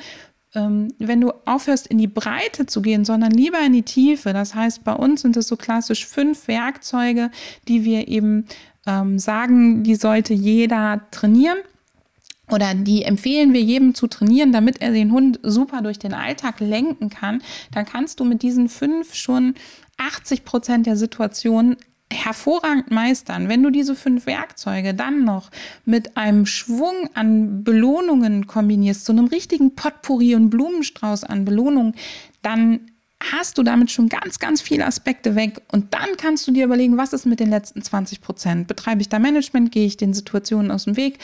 [0.55, 4.31] ähm, wenn du aufhörst, in die Breite zu gehen, sondern lieber in die Tiefe.
[4.31, 7.29] Das heißt, bei uns sind es so klassisch fünf Werkzeuge,
[7.67, 8.45] die wir eben
[8.85, 11.57] ähm, sagen, die sollte jeder trainieren
[12.51, 16.59] oder die empfehlen wir jedem zu trainieren, damit er den Hund super durch den Alltag
[16.59, 19.55] lenken kann, dann kannst du mit diesen fünf schon
[19.97, 21.77] 80 Prozent der Situationen
[22.13, 23.49] hervorragend meistern.
[23.49, 25.49] Wenn du diese fünf Werkzeuge dann noch
[25.85, 31.95] mit einem Schwung an Belohnungen kombinierst, so einem richtigen Potpourri und Blumenstrauß an Belohnungen,
[32.43, 32.91] dann
[33.23, 35.61] hast du damit schon ganz, ganz viele Aspekte weg.
[35.71, 38.67] Und dann kannst du dir überlegen, was ist mit den letzten 20 Prozent?
[38.67, 39.71] Betreibe ich da Management?
[39.71, 41.19] Gehe ich den Situationen aus dem Weg?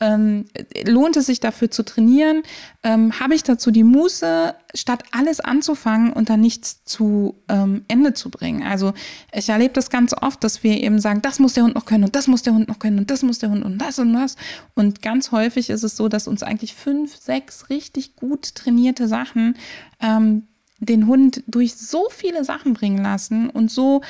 [0.00, 0.46] Ähm,
[0.84, 2.42] lohnt es sich dafür zu trainieren?
[2.82, 8.12] Ähm, Habe ich dazu die Muße, statt alles anzufangen und dann nichts zu ähm, Ende
[8.12, 8.62] zu bringen?
[8.64, 8.92] Also
[9.32, 12.04] ich erlebe das ganz oft, dass wir eben sagen, das muss der Hund noch können
[12.04, 14.12] und das muss der Hund noch können und das muss der Hund und das und
[14.12, 14.36] das.
[14.74, 19.56] Und ganz häufig ist es so, dass uns eigentlich fünf, sechs richtig gut trainierte Sachen
[20.00, 20.42] ähm,
[20.78, 24.02] den Hund durch so viele Sachen bringen lassen und so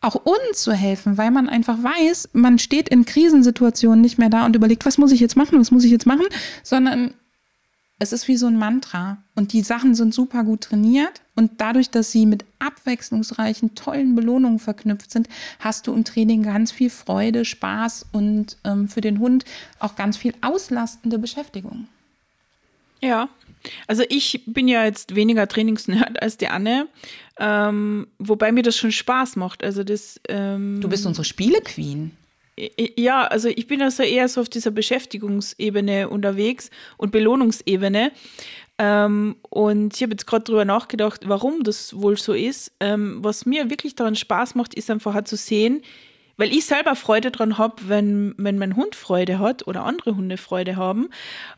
[0.00, 4.44] auch uns zu helfen, weil man einfach weiß, man steht in Krisensituationen nicht mehr da
[4.44, 6.26] und überlegt, was muss ich jetzt machen, was muss ich jetzt machen,
[6.62, 7.14] sondern
[7.98, 9.18] es ist wie so ein Mantra.
[9.34, 11.22] Und die Sachen sind super gut trainiert.
[11.34, 15.28] Und dadurch, dass sie mit abwechslungsreichen, tollen Belohnungen verknüpft sind,
[15.60, 19.44] hast du im Training ganz viel Freude, Spaß und ähm, für den Hund
[19.78, 21.88] auch ganz viel auslastende Beschäftigung.
[23.00, 23.28] Ja,
[23.86, 26.88] also ich bin ja jetzt weniger Trainingsnerd als die Anne,
[27.38, 29.62] ähm, wobei mir das schon Spaß macht.
[29.62, 30.20] Also das.
[30.28, 32.12] Ähm, du bist unsere Spielequeen.
[32.96, 38.12] Ja, also ich bin also eher so auf dieser Beschäftigungsebene unterwegs und Belohnungsebene.
[38.78, 42.72] Ähm, und ich habe jetzt gerade darüber nachgedacht, warum das wohl so ist.
[42.80, 45.82] Ähm, was mir wirklich daran Spaß macht, ist einfach halt zu sehen,
[46.38, 50.36] weil ich selber Freude dran habe, wenn, wenn mein Hund Freude hat oder andere Hunde
[50.38, 51.08] Freude haben.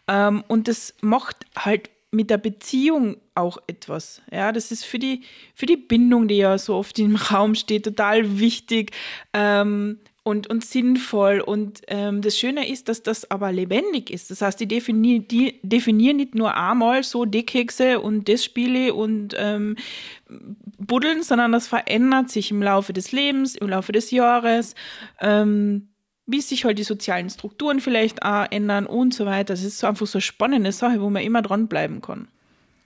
[0.08, 4.22] Ähm, und das macht halt mit der Beziehung auch etwas.
[4.32, 5.22] Ja, das ist für die,
[5.54, 8.92] für die Bindung, die ja so oft im Raum steht, total wichtig
[9.34, 11.40] ähm, und, und sinnvoll.
[11.40, 14.30] Und ähm, das Schöne ist, dass das aber lebendig ist.
[14.30, 19.34] Das heißt, die definieren die definieren nicht nur einmal so Dickhexe und das Spiele und
[19.36, 19.76] ähm,
[20.78, 24.74] buddeln, sondern das verändert sich im Laufe des Lebens, im Laufe des Jahres.
[25.20, 25.88] Ähm,
[26.28, 29.54] wie sich halt die sozialen Strukturen vielleicht auch ändern und so weiter.
[29.54, 32.28] Das ist so einfach so eine spannende Sache, wo man immer dranbleiben kann.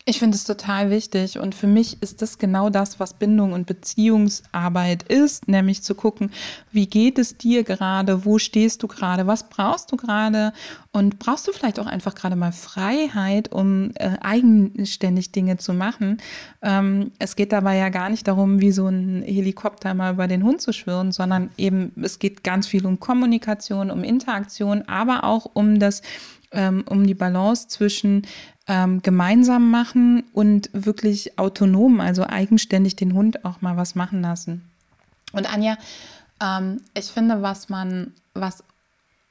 [0.04, 3.68] Ich finde es total wichtig und für mich ist das genau das, was Bindung und
[3.68, 6.32] Beziehungsarbeit ist, nämlich zu gucken,
[6.72, 10.52] wie geht es dir gerade, wo stehst du gerade, was brauchst du gerade
[10.90, 16.20] und brauchst du vielleicht auch einfach gerade mal Freiheit, um äh, eigenständig Dinge zu machen.
[16.62, 20.42] Ähm, es geht dabei ja gar nicht darum, wie so ein Helikopter mal über den
[20.42, 25.48] Hund zu schwirren, sondern eben es geht ganz viel um Kommunikation, um Interaktion, aber auch
[25.54, 26.02] um das
[26.52, 28.26] ähm, um die Balance zwischen
[28.68, 34.70] ähm, gemeinsam machen und wirklich autonom, also eigenständig den Hund auch mal was machen lassen.
[35.33, 35.77] Und Anja,
[36.40, 38.62] ähm, ich finde, was man, was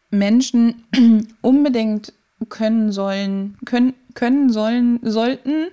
[0.09, 0.83] Menschen
[1.41, 2.13] unbedingt
[2.49, 5.67] können sollen, können, können sollen, sollten,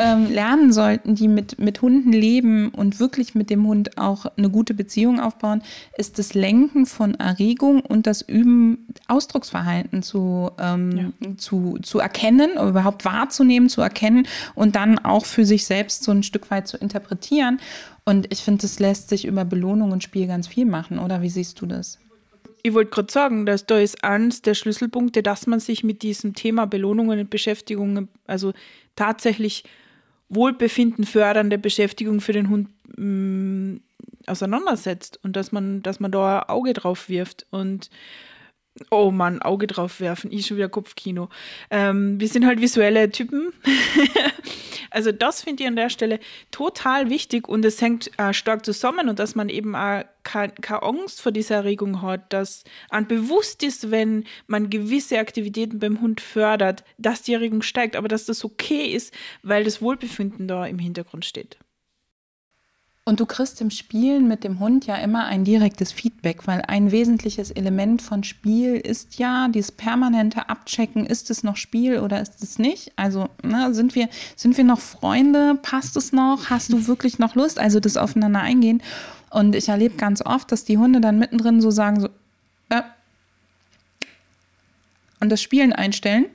[0.00, 4.48] ähm, lernen sollten, die mit, mit Hunden leben und wirklich mit dem Hund auch eine
[4.48, 5.62] gute Beziehung aufbauen,
[5.98, 11.36] ist das Lenken von Erregung und das Üben, Ausdrucksverhalten zu, ähm, ja.
[11.36, 16.22] zu, zu erkennen, überhaupt wahrzunehmen, zu erkennen und dann auch für sich selbst so ein
[16.22, 17.60] Stück weit zu interpretieren.
[18.06, 21.28] Und ich finde, das lässt sich über Belohnung und Spiel ganz viel machen, oder wie
[21.28, 21.98] siehst du das?
[22.62, 26.34] ich wollte gerade sagen, dass da ist eines der Schlüsselpunkte, dass man sich mit diesem
[26.34, 28.52] Thema Belohnungen und Beschäftigungen, also
[28.96, 29.64] tatsächlich
[30.30, 33.80] Wohlbefinden fördernde Beschäftigung für den Hund mh, mm,
[34.26, 37.46] auseinandersetzt und dass man, dass man da ein Auge drauf wirft.
[37.50, 37.90] Und
[38.88, 41.28] Oh Mann, Auge drauf werfen, ich schon wieder Kopfkino.
[41.70, 43.52] Ähm, wir sind halt visuelle Typen.
[44.90, 46.18] also das finde ich an der Stelle
[46.50, 51.20] total wichtig und es hängt äh, stark zusammen und dass man eben auch keine Angst
[51.20, 56.84] vor dieser Erregung hat, dass an bewusst ist, wenn man gewisse Aktivitäten beim Hund fördert,
[56.98, 61.24] dass die Erregung steigt, aber dass das okay ist, weil das Wohlbefinden da im Hintergrund
[61.24, 61.58] steht.
[63.04, 66.92] Und du kriegst im Spielen mit dem Hund ja immer ein direktes Feedback, weil ein
[66.92, 72.42] wesentliches Element von Spiel ist ja dieses permanente Abchecken, ist es noch Spiel oder ist
[72.42, 72.92] es nicht?
[72.96, 75.58] Also ne, sind, wir, sind wir noch Freunde?
[75.62, 76.50] Passt es noch?
[76.50, 77.58] Hast du wirklich noch Lust?
[77.58, 78.82] Also das aufeinander eingehen.
[79.30, 82.08] Und ich erlebe ganz oft, dass die Hunde dann mittendrin so sagen, so,
[82.68, 82.82] äh,
[85.20, 86.26] und das Spielen einstellen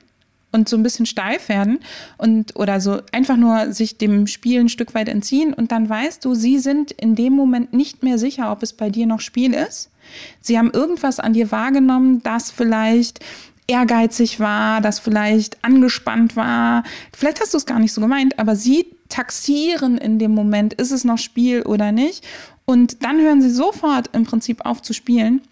[0.56, 1.78] und so ein bisschen steif werden
[2.18, 6.24] und oder so einfach nur sich dem Spiel ein Stück weit entziehen und dann weißt
[6.24, 9.54] du, sie sind in dem Moment nicht mehr sicher, ob es bei dir noch Spiel
[9.54, 9.90] ist.
[10.40, 13.20] Sie haben irgendwas an dir wahrgenommen, das vielleicht
[13.68, 16.84] ehrgeizig war, das vielleicht angespannt war.
[17.14, 20.92] Vielleicht hast du es gar nicht so gemeint, aber sie taxieren in dem Moment, ist
[20.92, 22.26] es noch Spiel oder nicht.
[22.64, 25.42] Und dann hören sie sofort im Prinzip auf zu spielen.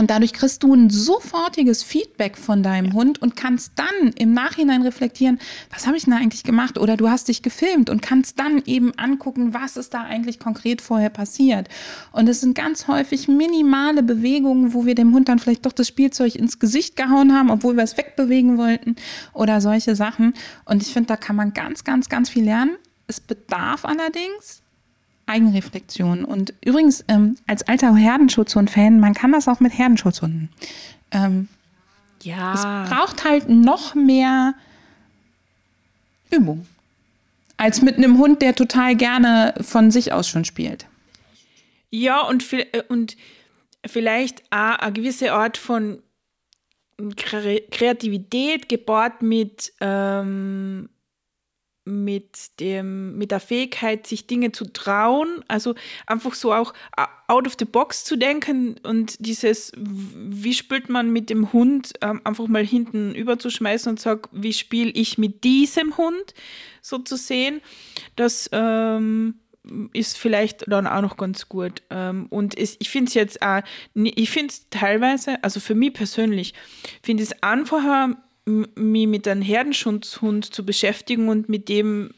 [0.00, 4.80] Und dadurch kriegst du ein sofortiges Feedback von deinem Hund und kannst dann im Nachhinein
[4.80, 5.38] reflektieren,
[5.70, 6.78] was habe ich denn eigentlich gemacht?
[6.78, 10.80] Oder du hast dich gefilmt und kannst dann eben angucken, was ist da eigentlich konkret
[10.80, 11.68] vorher passiert.
[12.12, 15.88] Und es sind ganz häufig minimale Bewegungen, wo wir dem Hund dann vielleicht doch das
[15.88, 18.96] Spielzeug ins Gesicht gehauen haben, obwohl wir es wegbewegen wollten
[19.34, 20.32] oder solche Sachen.
[20.64, 22.78] Und ich finde, da kann man ganz, ganz, ganz viel lernen.
[23.06, 24.62] Es bedarf allerdings
[25.30, 26.24] Eigenreflexion.
[26.24, 30.50] Und übrigens, ähm, als alter Herdenschutzhund-Fan, man kann das auch mit Herdenschutzhunden.
[31.12, 31.48] Ähm,
[32.22, 32.54] ja.
[32.54, 34.54] Es braucht halt noch mehr
[36.30, 36.66] Übung
[37.60, 40.86] als mit einem Hund, der total gerne von sich aus schon spielt.
[41.90, 43.18] Ja, und, äh, und
[43.86, 46.02] vielleicht auch eine gewisse Art von
[47.16, 50.88] Kreativität gepaart mit ähm,
[51.90, 55.74] mit, dem, mit der Fähigkeit, sich Dinge zu trauen, also
[56.06, 56.72] einfach so auch
[57.28, 62.20] out of the box zu denken und dieses, wie spielt man mit dem Hund, ähm,
[62.24, 66.34] einfach mal hinten überzuschmeißen und sagen, wie spiele ich mit diesem Hund,
[66.82, 67.60] so zu sehen,
[68.16, 69.34] das ähm,
[69.92, 71.82] ist vielleicht dann auch noch ganz gut.
[71.90, 73.62] Ähm, und es, ich finde es jetzt auch,
[73.94, 76.54] ich finde es teilweise, also für mich persönlich,
[77.02, 82.10] finde es einfacher, mich mit einem Herdenschutzhund zu beschäftigen und mit dem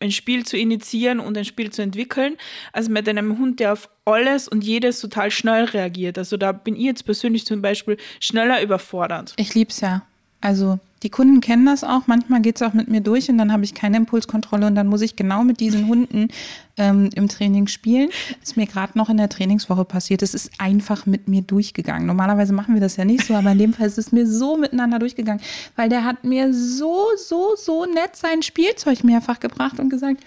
[0.00, 2.36] ein Spiel zu initiieren und ein Spiel zu entwickeln,
[2.72, 6.18] als mit einem Hund, der auf alles und jedes total schnell reagiert.
[6.18, 9.32] Also da bin ich jetzt persönlich zum Beispiel schneller überfordert.
[9.36, 10.06] Ich liebe es ja.
[10.42, 12.08] Also die Kunden kennen das auch.
[12.08, 14.88] Manchmal geht es auch mit mir durch und dann habe ich keine Impulskontrolle und dann
[14.88, 16.30] muss ich genau mit diesen Hunden
[16.76, 18.08] ähm, im Training spielen.
[18.40, 20.22] Das ist mir gerade noch in der Trainingswoche passiert.
[20.22, 22.08] Es ist einfach mit mir durchgegangen.
[22.08, 24.56] Normalerweise machen wir das ja nicht so, aber in dem Fall ist es mir so
[24.56, 25.40] miteinander durchgegangen,
[25.76, 30.20] weil der hat mir so, so, so nett sein Spielzeug mehrfach gebracht und gesagt,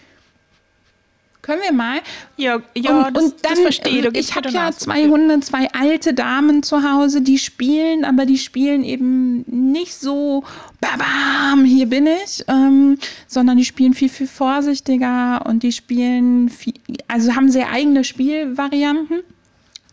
[1.50, 2.02] können wir mal?
[2.38, 4.16] Ja, ja und, das, und dann, das verstehe ich.
[4.16, 8.84] Ich habe ja zwei Hunde, zwei alte Damen zu Hause, die spielen, aber die spielen
[8.84, 10.44] eben nicht so,
[10.80, 16.76] babam, hier bin ich, ähm, sondern die spielen viel, viel vorsichtiger und die spielen, viel,
[17.08, 19.22] also haben sehr eigene Spielvarianten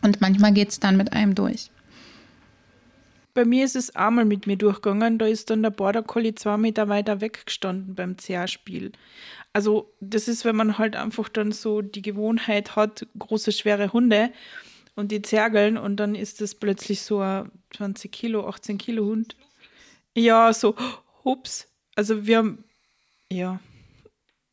[0.03, 1.71] und manchmal geht es dann mit einem durch.
[3.33, 6.57] Bei mir ist es einmal mit mir durchgegangen, da ist dann der Border Collie zwei
[6.57, 8.91] Meter weiter weggestanden beim CA-Spiel.
[9.57, 14.31] Also das ist, wenn man halt einfach dann so die Gewohnheit hat, große, schwere Hunde
[14.95, 19.35] und die zergeln und dann ist das plötzlich so ein 20 Kilo, 18 Kilo Hund.
[20.15, 20.75] Ja, so,
[21.25, 21.67] hups.
[21.95, 22.65] Also wir haben,
[23.31, 23.59] ja.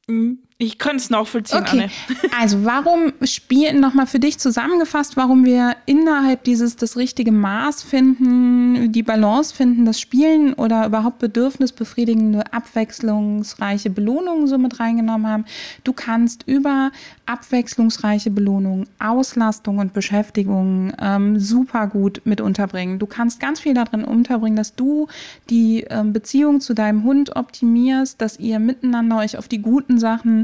[0.07, 0.39] Mhm.
[0.57, 1.81] Ich kann es nachvollziehen, okay.
[1.81, 1.91] Anne.
[2.41, 8.93] Also warum spielen, nochmal für dich zusammengefasst, warum wir innerhalb dieses das richtige Maß finden,
[8.93, 15.45] die Balance finden, das Spielen oder überhaupt bedürfnisbefriedigende, abwechslungsreiche Belohnungen so mit reingenommen haben.
[15.83, 16.93] Du kannst über
[17.27, 23.01] abwechslungsreiche Belohnungen, Auslastung und Beschäftigung ähm, super gut mit unterbringen.
[23.01, 25.09] Du kannst ganz viel darin unterbringen, dass du
[25.51, 30.44] die ähm, Beziehung zu deinem Hund optimierst, dass ihr miteinander euch auf die guten Sachen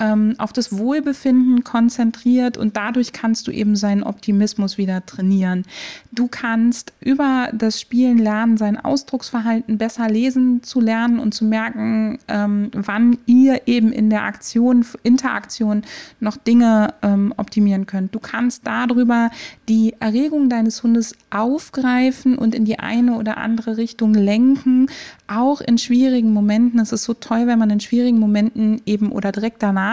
[0.00, 5.64] ähm, auf das Wohlbefinden konzentriert und dadurch kannst du eben seinen Optimismus wieder trainieren.
[6.10, 12.18] Du kannst über das Spielen lernen, sein Ausdrucksverhalten besser lesen zu lernen und zu merken,
[12.28, 15.82] ähm, wann ihr eben in der Aktion, Interaktion
[16.18, 18.14] noch Dinge ähm, optimieren könnt.
[18.14, 19.30] Du kannst darüber
[19.68, 24.88] die Erregung deines Hundes aufgreifen und in die eine oder andere Richtung lenken,
[25.28, 26.80] auch in schwierigen Momenten.
[26.80, 29.83] Es ist so toll, wenn man in schwierigen Momenten eben oder direkt danach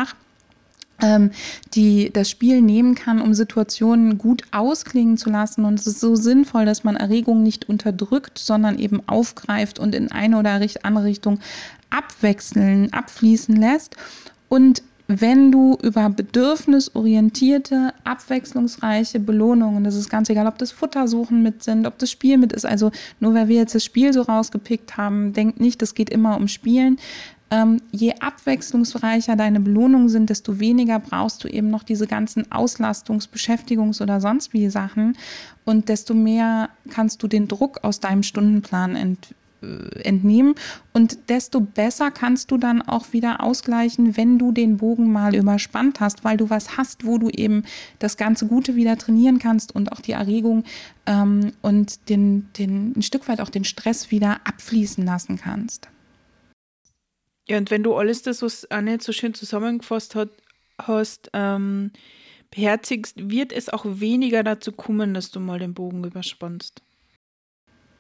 [1.02, 1.32] ähm,
[1.74, 5.66] die das Spiel nehmen kann, um Situationen gut ausklingen zu lassen.
[5.66, 10.12] Und es ist so sinnvoll, dass man Erregungen nicht unterdrückt, sondern eben aufgreift und in
[10.12, 11.40] eine oder andere Richtung
[11.90, 13.98] abwechseln, abfließen lässt.
[14.48, 21.64] Und wenn du über bedürfnisorientierte, abwechslungsreiche Belohnungen, das ist ganz egal, ob das Futtersuchen mit
[21.64, 24.96] sind, ob das Spiel mit ist, also nur weil wir jetzt das Spiel so rausgepickt
[24.96, 26.98] haben, denkt nicht, es geht immer um Spielen.
[27.52, 33.30] Ähm, je abwechslungsreicher deine Belohnungen sind, desto weniger brauchst du eben noch diese ganzen Auslastungs-,
[33.30, 35.18] Beschäftigungs- oder sonst wie Sachen
[35.66, 40.56] und desto mehr kannst du den Druck aus deinem Stundenplan entwickeln äh, entnehmen.
[40.94, 46.00] Und desto besser kannst du dann auch wieder ausgleichen, wenn du den Bogen mal überspannt
[46.00, 47.64] hast, weil du was hast, wo du eben
[48.00, 50.64] das ganze Gute wieder trainieren kannst und auch die Erregung
[51.06, 55.90] ähm, und den, den, ein Stück weit auch den Stress wieder abfließen lassen kannst.
[57.52, 60.30] Ja, und wenn du alles das, was Anne so schön zusammengefasst hat,
[60.78, 61.92] hast, ähm,
[62.50, 66.82] beherzigst, wird es auch weniger dazu kommen, dass du mal den Bogen überspannst.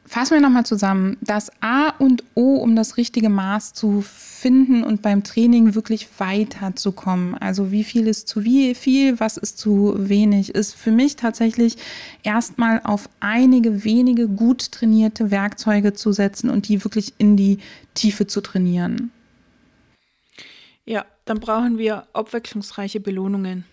[0.06, 1.18] Fassen wir nochmal zusammen.
[1.20, 7.36] Das A und O, um das richtige Maß zu finden und beim Training wirklich weiterzukommen.
[7.36, 11.76] Also wie viel ist zu wie viel, was ist zu wenig, ist für mich tatsächlich
[12.24, 17.58] erstmal auf einige wenige gut trainierte Werkzeuge zu setzen und die wirklich in die
[17.94, 19.12] Tiefe zu trainieren.
[20.92, 23.64] Ja, dann brauchen wir abwechslungsreiche Belohnungen.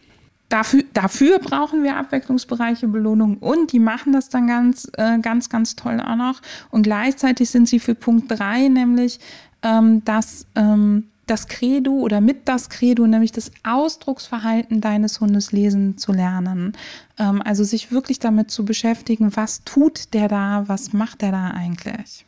[0.48, 5.74] Dafür, dafür brauchen wir abwechslungsbereiche Belohnung und die machen das dann ganz, äh, ganz, ganz
[5.74, 6.40] toll auch noch.
[6.70, 9.18] Und gleichzeitig sind sie für Punkt 3, nämlich
[9.62, 15.98] ähm, dass ähm, das Credo oder mit das Credo, nämlich das Ausdrucksverhalten deines Hundes lesen
[15.98, 16.74] zu lernen.
[17.18, 21.48] Ähm, also sich wirklich damit zu beschäftigen, was tut der da, was macht der da
[21.48, 22.27] eigentlich.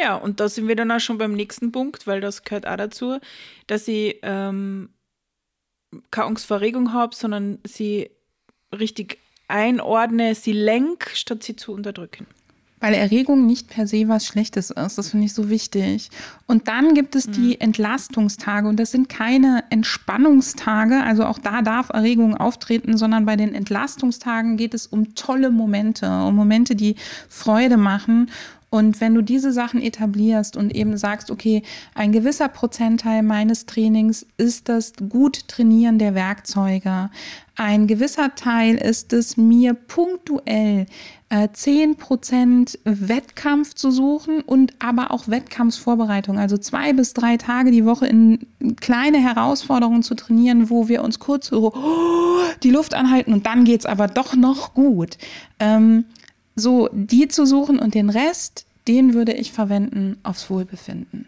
[0.00, 2.76] Ja, und da sind wir dann auch schon beim nächsten Punkt, weil das gehört auch
[2.76, 3.18] dazu,
[3.66, 4.90] dass ich ähm,
[6.10, 8.10] keine Angst vor Erregung habe, sondern sie
[8.72, 12.26] richtig einordne, sie lenk, statt sie zu unterdrücken.
[12.80, 14.98] Weil Erregung nicht per se was Schlechtes ist.
[14.98, 16.10] Das finde ich so wichtig.
[16.46, 17.56] Und dann gibt es die mhm.
[17.58, 18.68] Entlastungstage.
[18.68, 21.02] Und das sind keine Entspannungstage.
[21.02, 26.06] Also auch da darf Erregung auftreten, sondern bei den Entlastungstagen geht es um tolle Momente,
[26.06, 26.94] um Momente, die
[27.28, 28.30] Freude machen.
[28.70, 31.62] Und wenn du diese Sachen etablierst und eben sagst, okay,
[31.94, 37.10] ein gewisser Prozentteil meines Trainings ist das gut trainieren der Werkzeuge.
[37.56, 40.86] Ein gewisser Teil ist es mir punktuell
[41.30, 46.38] äh, 10% Wettkampf zu suchen und aber auch Wettkampfsvorbereitung.
[46.38, 48.46] Also zwei bis drei Tage die Woche in
[48.80, 51.72] kleine Herausforderungen zu trainieren, wo wir uns kurz so
[52.62, 55.18] die Luft anhalten und dann geht es aber doch noch gut.
[55.58, 56.04] Ähm,
[56.58, 61.26] so die zu suchen und den Rest, den würde ich verwenden aufs Wohlbefinden.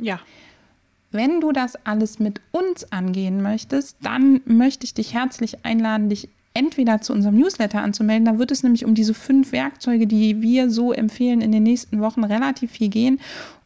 [0.00, 0.20] Ja.
[1.10, 6.28] Wenn du das alles mit uns angehen möchtest, dann möchte ich dich herzlich einladen, dich
[6.54, 8.24] entweder zu unserem Newsletter anzumelden.
[8.24, 12.00] Da wird es nämlich um diese fünf Werkzeuge, die wir so empfehlen, in den nächsten
[12.00, 13.20] Wochen relativ viel gehen.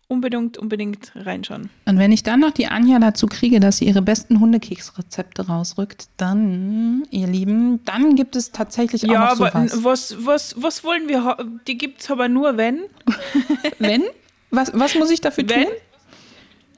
[0.07, 1.69] unbedingt, unbedingt reinschauen.
[1.85, 6.09] Und wenn ich dann noch die Anja dazu kriege, dass sie ihre besten Hundekeksrezepte rausrückt,
[6.17, 9.73] dann, ihr Lieben, dann gibt es tatsächlich auch ja, noch sowas.
[9.73, 11.37] Ja, was, was, was wollen wir?
[11.67, 12.81] Die gibt es aber nur, wenn.
[13.79, 14.03] wenn?
[14.49, 15.63] Was, was muss ich dafür wenn?
[15.63, 15.73] tun?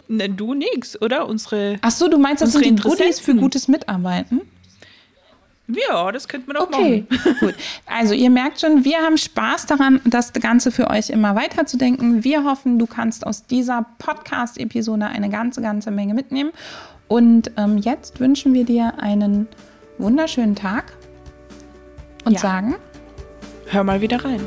[0.09, 1.27] Ne, du nix, oder?
[1.27, 1.77] Unsere.
[1.81, 4.41] Ach so, du meinst, das sind die Goodies für gutes Mitarbeiten?
[5.67, 7.21] Ja, das könnte man auch okay, machen.
[7.21, 7.55] Okay, gut.
[7.85, 12.23] Also ihr merkt schon, wir haben Spaß daran, das Ganze für euch immer weiterzudenken.
[12.23, 16.51] Wir hoffen, du kannst aus dieser Podcast-Episode eine ganze, ganze Menge mitnehmen.
[17.07, 19.47] Und ähm, jetzt wünschen wir dir einen
[19.97, 20.93] wunderschönen Tag
[22.25, 22.39] und ja.
[22.39, 22.75] sagen,
[23.67, 24.41] hör mal wieder rein.